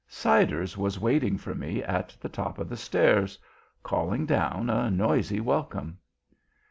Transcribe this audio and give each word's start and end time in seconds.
Siders 0.07 0.75
was 0.79 0.99
waiting 0.99 1.37
for 1.37 1.53
me 1.53 1.83
at 1.83 2.17
the 2.19 2.27
top 2.27 2.57
of 2.57 2.69
the 2.69 2.75
stairs, 2.75 3.37
calling 3.83 4.25
down 4.25 4.67
a 4.67 4.89
noisy 4.89 5.39
welcome. 5.39 5.99